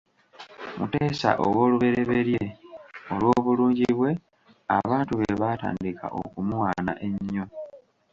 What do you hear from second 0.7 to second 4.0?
Muteesa owoolubereberye olw’obulungi